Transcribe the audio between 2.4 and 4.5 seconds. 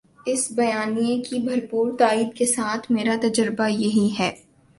ساتھ میرا تجزیہ یہی ہے